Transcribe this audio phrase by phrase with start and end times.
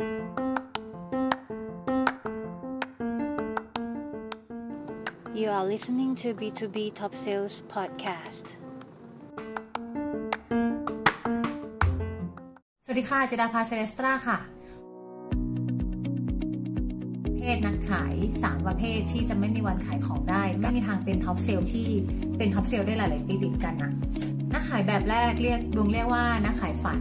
[0.00, 0.06] You
[5.50, 8.46] are listening to B2B Top Sales Podcast
[12.84, 14.38] สวัสดีค่ะจิดาภาเซเลสตราค่ะ
[17.36, 21.86] เพศนักขาย 3 ประเภทที่จะไม่มีวันขายของได้ ไม่มีทางเป็น top sales ที่
[22.38, 23.92] เป็น top sales ได้หลาย ๆ ปีติดกันนะ
[24.52, 27.00] นักขายแบบแรกเรียกดวงเรียกว่านักขายฝัน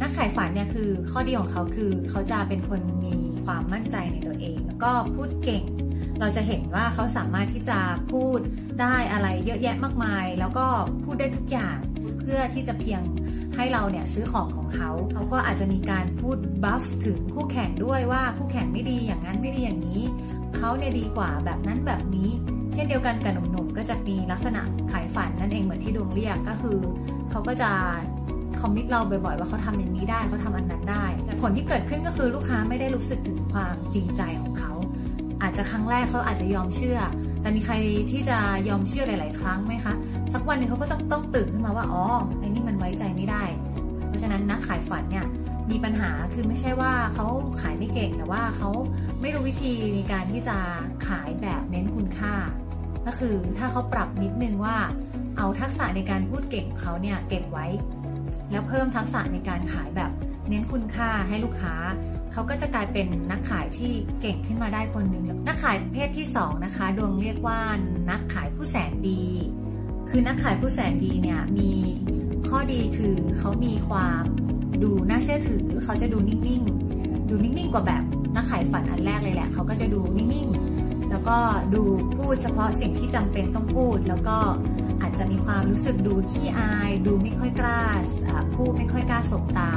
[0.00, 3.14] นักขายฝันเนี่ยคือข้อดีของเขาคือเขาจะเป็นคนมี
[3.44, 5.64] ความมั่นใจในตัวเอง แล้วก็พูดเก่ง
[6.20, 7.78] เราจะเห็นว่าเขาสามารถที่จะ
[8.12, 8.40] พูด
[8.80, 10.66] ได้อะไรเยอะแยะมากมาย แล้วก็
[11.04, 11.76] พูดได้ทุกอย่าง
[12.20, 13.02] เพื่อที่จะเพียง
[13.56, 20.02] ให้เราเนี่ยซื้อของของเขาเขาก็อาจจะมีการพูดบัฟถึงคู่แข่งด้วยว่าคู่แข่งไม่ดีอย่างนั้นไม่ดีอย่างนี้
[20.56, 22.30] เขาเนี่ยดีกว่าแบบนั้นแบบนี้
[22.72, 26.78] เช่นเดียวกันกับหนุ่มๆก็จะมีลักษณะขายฝันนั่นเองเหมือนที่ดวงเรียกก็คือ
[27.30, 27.70] เขาก็จะ
[28.60, 34.72] คอมมิตเราบ่อยๆ ว่าเขาทำอย่างนี้ได้เขาทำอันนั้นได้ แต่ผลที่เกิดขึ้นก็คือลูกค้าไม่ได้รู้สึกถึงความจริงใจของเขา
[35.42, 36.98] อาจจะครั้งแรกเขาอาจจะยอมเชื่อ
[37.40, 37.74] แต่มีใคร
[38.10, 38.38] ที่จะ
[38.68, 39.94] ยอมเชื่อหลาย ๆ ครั้งไหมคะ
[40.32, 42.04] สักวันหนึ่งเขาก็ต้องต้องตื่นขึ้นมาว่าอ๋อ
[42.38, 43.44] ไอ้นี่มันไว้ใจไม่ได้
[44.06, 45.26] เพราะฉะนั้นนักขายฝันเนี่ย
[45.70, 47.26] มีปัญหาคือไม่ใช่ว่าเขา
[47.60, 48.70] ขายไม่เก่งแต่ว่าเขา
[49.20, 50.56] ไม่รู้วิธีในการที่จะ
[51.08, 52.34] ขายแบบเน้นคุณค่า
[53.06, 54.76] ก็คือถ้าเขาปรับนิดนึงว่า
[55.36, 57.66] เอาทักษะในการพูดเก่งของเขาเนี่ยเก็บไว้
[58.50, 60.10] แล้วเพิ่มทักษะในการขายแบบ
[60.48, 61.74] เน้นคุณค่าให้ลูกค้า
[62.32, 67.60] เขาก็จะกลายเป็นนักขายที่เก่งขึ้นมาได้คนหนึ่งนักขายประเภทที่ 2 นะคะ ดวงเรียกว่า
[68.10, 69.24] นักขายผู้แสนดี
[70.10, 71.72] คือนักขายผู้แสนดีเนี่ยมี
[72.48, 74.24] ข้อดีคือเขามีความ
[74.82, 78.02] ดูน่าเชื่อถือ เขาจะดูนิ่งๆ ดูนิ่งๆ กว่าแบบ
[78.36, 81.36] นักขายฝันอันแรกเลยแหละ เขาก็จะดูนิ่งๆ แล้วก็
[81.74, 81.82] ดู
[82.16, 84.38] พูดเฉพาะสิ่งที่จำเป็นต้องพูด แล้วก็
[85.02, 87.82] อาจจะมีความรู้สึกดูขี้อาย ดูไม่ค่อยกล้า
[88.54, 89.72] พูดไม่ค่อยกล้าสบตา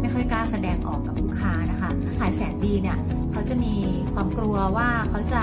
[0.00, 2.98] ไม่ค่อยกล้าแสดงออกกับลูกค้านะคะ ขายแสนดีเนี่ย
[3.32, 3.74] เขาจะมี
[4.14, 5.42] ความกลัวว่าเขาจะ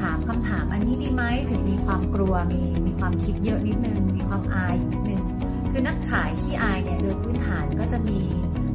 [0.00, 5.22] ถามคำถามอันนี้ดีไหมถึงมีความกลัวมีมีความคิดเยอะนิดนึง มีความอายนิดนึง
[5.70, 8.18] คือนักขายขี้อายเนี่ยโดยพื้นฐานก็จะมี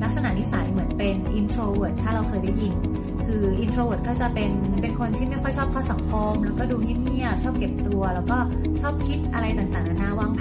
[0.03, 2.73] ลักษณะนิสัยเหมือนเป็น introvert ถ้าเราเคยได้ยิน
[3.25, 8.37] คือ introvert ก็จะเป็นเป็นคนที่ไม่ค่อยชอบเข้าสังคม แล้วก็ดูเงียบๆชอบเก็บตัว แล้วก็
[8.81, 10.31] ชอบคิดอะไรต่างๆนานาวาง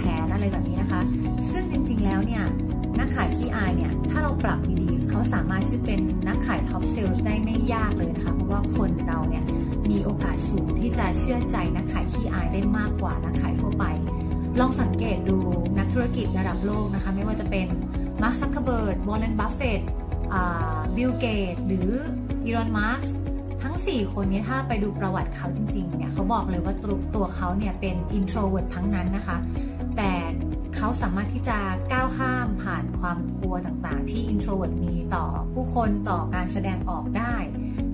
[4.43, 9.45] ปรับดีๆเขาสามารถที่เป็นนักขายท็อปเซลล์ได้ไม่ยากเลยนะคะ เพราะว่าคนเราเนี่ย
[9.91, 13.85] มีโอกาสสูงที่จะเชื่อใจนักขายขี้อายได้มากกว่านักขายทั่วไป
[14.61, 15.39] ลองสังเกตดู
[15.79, 17.67] นักธุรกิจระดับโลกนะคะ ไม่ว่าจะเป็น
[18.23, 19.81] มาร์ก ซักเคอร์เบิร์ก วอร์เรนบัฟเฟตต์
[20.97, 21.91] บิลเกตส์ หรือ
[22.45, 23.01] อีลอนมัสก์
[23.63, 29.39] ทั้ง 4 คนนี้ถ้าไปดูประวัติเขาจริงๆเนี่ยเขาบอกเลยว่าตัวตัวเขาเนี่ยเป็น introvert ทั้งนั้นนะคะ
[29.97, 30.13] แต่
[30.77, 31.59] เขาสามารถที่จะ
[31.93, 37.35] ก้าวข้ามผ่านความกลัวต่างๆ ที่ introvert มีต่อผู้คนต่อการแสดงออกได้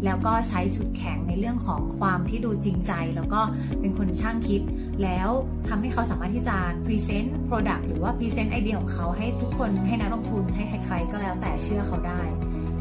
[0.05, 3.41] แล้วก็ใช้จุดแข็งในเรื่องของความที่ดูจริงใจ แล้วก็
[3.81, 4.63] เป็นคนช่างคิด
[5.03, 5.29] แล้ว
[5.69, 12.23] ทำให้เขาสามารถที่จะ present product หรือว่า present ไอเดียของเขาให้ทุกคนให้นักลงทุนให้ใครๆก็แล้วแต่เชื่อเขาได้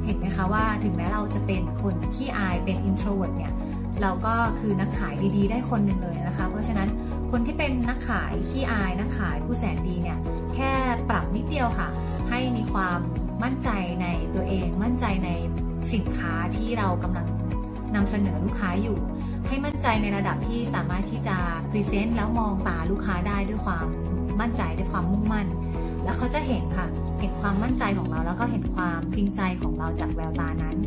[0.05, 3.53] เห็นไหมคะว่าถึงแม้เราจะเป็นคนขี้อายเป็น introvert เนี่ย
[4.01, 6.89] เราก็คือนักขายดีๆ ได้คนหนึ่งเลยนะคะ เพราะฉะนั้น
[7.31, 10.19] คนที่เป็นนักขายขี้อายนักขายผู้แสนดีเนี่ย
[10.55, 10.71] แค่
[11.09, 11.89] ปรับนิดเดียวค่ะ
[12.29, 12.99] ให้มีความ
[13.43, 13.69] มั่นใจ
[14.01, 15.29] ในตัวเอง มั่นใจใน
[15.93, 17.27] สินค้าที่เรากำลัง
[17.95, 18.97] นำเสนอลูกค้าอยู่
[19.47, 21.37] ให้มั่นใจในระดับที่สามารถที่จะ
[21.71, 23.87] present แล้วมองตาลูกค้าได้ด้วยความ
[24.41, 25.47] มั่นใจด้วยความมุ่งมั่น
[26.03, 26.87] แล้วเขาจะเห็นค่ะ
[27.19, 30.77] เห็นความมั่นใจของเราแล้วก็เห็นความจริงใจของเราจากแววตานั้น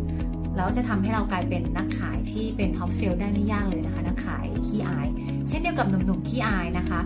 [0.57, 5.09] แล้วจะทำให้เรากลายเป็นนักขายที่เป็น top sales ได้ไม่ยากเลยนะคะ นักขายขี้อาย
[5.49, 7.01] เช่นเดียวกับหนุ่มๆขี้อายนะคะ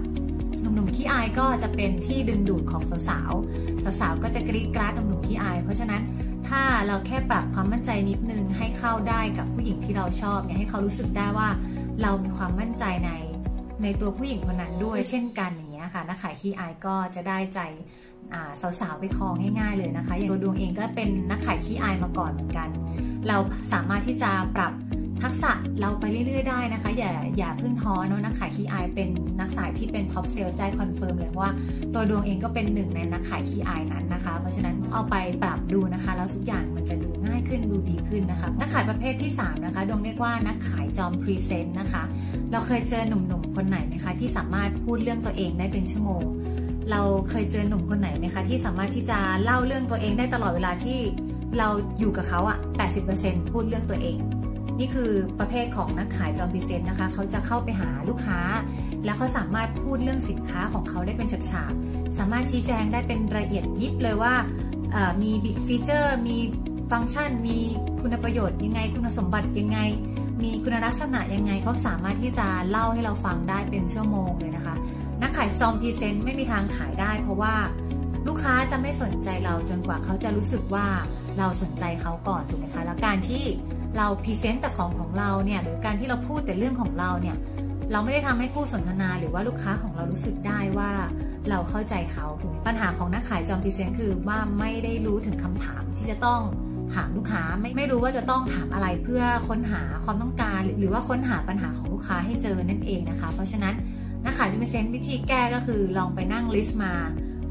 [0.61, 6.03] หนุ่มๆขี้อายก็จะเป็นที่ดึงดูดของสาวๆสาวๆก็จะกรี๊ดกราดหนุ่มๆขี้อาย เพราะฉะนั้น
[6.49, 11.49] ถ้าเราแค่ปรับความมั่นใจนิดนึงให้เข้าได้กับผู้หญิงที่เราชอบเนี่ยให้เขารู้สึกได้ว่า
[12.03, 13.11] เรามีความมั่นใจใน
[13.83, 17.61] ในตัวผู้หญิงคนนั้นด้วย เช่นกันอย่างเงี้ยค่ะนักขายขี้อายก็จะได้ใจ
[18.81, 22.69] สาวๆไปครองง่ายๆเลยนะคะ อย่างตัวดวงเองก็เป็นนักขายขี้อายมาก่อนเหมือนกัน
[23.29, 23.37] เรา
[23.73, 24.73] สามารถที่จะปรับ
[25.23, 29.09] ทักษะเราไปเรื่อย ๆ ได้นะคะ อย่าอย่าเพิ่งท้อเนาะนักขายขี้อายเป็น
[29.39, 31.49] นักขายที่เป็น top sales ได้ confirm เลยว่า
[31.95, 42.03] ตัวดวงเองก็เป็นหนึ่งในนักขายขี้อายนั้นนะคะ เพราะฉะนั้นเอาไปปรับดูนะคะ แล้วทุกอย่างมันจะดูง่ายขึ้นดูดีขึ้นนะคะนักขายประเภทที่ 3 นะคะดวงเรียกว่านักขายจอม present นะคะ
[42.51, 46.25] เราเคยเจอหนุ่มๆคนไหนไหมคะที่สามารถพูดเรื่องตัวเองได้เป็นชั่วโมง
[46.91, 50.99] เราเคยเจอหนุ่มคนไหนไหมคะที่สามารถที่จะเล่าเรื่องตัวเองได้ตลอดเวลาที่
[51.59, 51.69] เรา
[51.99, 52.59] อยู่กับเขาอะ
[53.05, 54.19] 80%พูดเรื่องตัวเอง
[54.79, 58.41] นี่คือประเภทของนักขายจอม present นะคะ เขาจะเข้าไปหาลูกค้า
[59.05, 64.35] แล้วเขาสามารถพูดเรื่องสินค้าของเขาได้เป็นฉากๆสามารถชี้แจงได้เป็นละเอียดยิบเลยว่า
[65.23, 65.31] มี
[65.67, 66.37] feature มี
[66.93, 67.59] ฟังก์ชัน มี
[68.01, 69.79] คุณประโยชน์ยังไง คุณสมบัติยังไง
[70.43, 74.75] มีคุณลักษณะยังไง เขาสามารถที่จะเล่าให้เราฟังได้เป็นชั่วโมงเลยนะคะ
[75.23, 77.55] นักขายจอม present ไม่มีทางขายได้เพราะว่า
[78.29, 80.87] ลูกค้าจะไม่สนใจเราจนกว่าเขาจะรู้สึกว่า
[81.39, 83.45] เราสนใจเขาก่อนถูกไหมคะ แล้วการที่
[83.97, 87.37] เรา present แต่ของของเราเนี่ยหรือการที่เราพูดแต่เรื่องของเราเนี่ย
[87.93, 90.91] เราไม่ได้ทำให้ผู้สนทนาหรือว่าลูกค้าของเรารู้สึกได้ว่า
[91.51, 96.41] เราเข้าใจเขาถูกไหมปัญหาของนักขายจอม present คือว่าไม่ได้รู้ถึงคำถามที่จะต้อง
[96.95, 103.75] ถามลูกค้าไม่ไม่รู้ว่าจะต้องถามอะไรเพื่อค้นหาความต้องการ หรือว่าค้นหาปัญหาของลูกค้าให้เจอนั่นเองนะคะ เพราะฉะนั้น
[104.25, 106.93] นักขายจอม present วิธีแก้ก็คือลองไปนั่ง list มา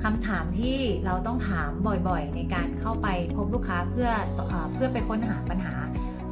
[0.03, 4.09] คำถามที่เราต้องถามบ่อยๆ ในการเข้าไปพบลูกค้าเพื่อ
[4.73, 5.75] เพื่อไปค้นหาปัญหา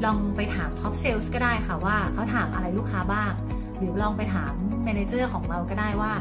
[0.03, 3.31] ลองไปถาม top sales ก็ได้ค่ะว่าเขาถามอะไรลูกค้าบ้าง
[3.77, 6.13] หรือลองไปถาม manager ของเราก็ได้ว่า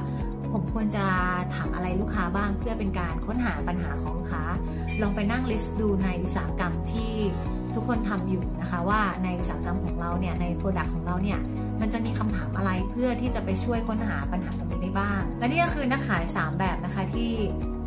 [0.52, 1.04] ผมควรจะ
[1.54, 4.44] ถามอะไรลูกค้าบ้าง เพื่อเป็นการค้นหาปัญหาของลูกค้า
[5.02, 7.12] ลองไปนั่ง list ดูในอุตสาหกรรมที่
[7.76, 11.38] ทุกคนทำอยู่นะคะว่าในอุตสาหกรรมของเราเนี่ยใน product ของเราเนี่ย
[11.80, 17.30] มันจะมีคำถามอะไรเพื่อที่จะไปช่วยค้นหาปัญหาตรงนี้ได้บ้าง และนี่ก็คือนักขาย 3 แบบนะคะที่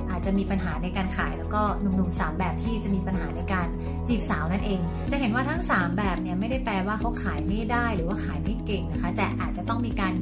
[0.10, 3.68] อาจจะมีปัญหาในการขาย แล้วก็หนุ่มๆ3แบบที่จะมีปัญหาในการ
[4.08, 4.80] จีบสาวนั่นเอง
[5.12, 10.14] จะเห็นว่าทั้ง 3 แบบเนี่ยไม่ได้แปลว่าเขาขายไม่ได้หรือว่าขายไม่เก่งนะคะ แต่อาจจะต้องมีการ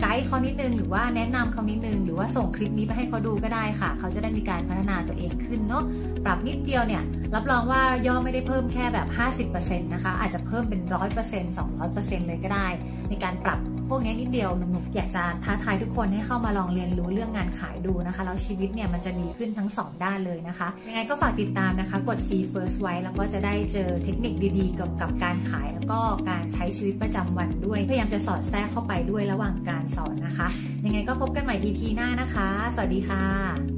[0.00, 5.84] ไกด์เขานิดนึงหรือว่าแนะนำเขานิดนึงหรือว่าส่งคลิปนี้ไปให้เขาดูก็ได้ค่ะ เขาจะได้มีการพัฒนาตัวเองขึ้นเนาะ
[6.24, 7.02] ปรับนิดเดียวเนี่ย
[7.34, 9.08] รับรองว่าย่อไม่ได้เพิ่มแค่แบบ
[9.50, 10.80] 50%นะคะอาจจะเพิ่มเป็น
[11.20, 12.68] 100% 200%เลยก็ได้
[13.08, 13.58] ในการปรับ
[13.94, 26.00] วกนี้นิดเดียวหนุ่มๆอยากจะท้าทายทุกคนให้เข้ามาลองเรียนรู้เรื่องงานขายดูนะคะแล้วชีวิตเนี่ยมันจะดีขึ้นทั้ง 2 ด้านเลยนะคะยังไงก็ฝากติดตามนะคะ กด C first ไว้แล้วก็จะได้เจอเทคนิคดีๆเกี่ยวกับการขาย แล้วก็
[26.30, 30.48] การใช้ชีวิตประจำวันด้วย พยายามจะสอดแทรกเข้าไปด้วยระหว่างการสอนนะคะ
[30.84, 33.73] ยังไงก็พบกันใหม่ EP หน้านะคะ สวัสดีค่ะ